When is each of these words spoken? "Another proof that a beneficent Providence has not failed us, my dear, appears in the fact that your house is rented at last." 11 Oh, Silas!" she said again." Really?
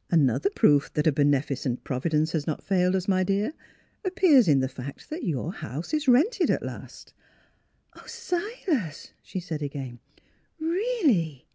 "Another 0.12 0.48
proof 0.48 0.92
that 0.92 1.08
a 1.08 1.10
beneficent 1.10 1.82
Providence 1.82 2.30
has 2.30 2.46
not 2.46 2.62
failed 2.62 2.94
us, 2.94 3.08
my 3.08 3.24
dear, 3.24 3.52
appears 4.04 4.46
in 4.46 4.60
the 4.60 4.68
fact 4.68 5.10
that 5.10 5.24
your 5.24 5.52
house 5.54 5.92
is 5.92 6.06
rented 6.06 6.50
at 6.50 6.62
last." 6.62 7.12
11 7.96 8.00
Oh, 8.00 8.06
Silas!" 8.06 9.12
she 9.24 9.40
said 9.40 9.60
again." 9.60 9.98
Really? 10.60 11.48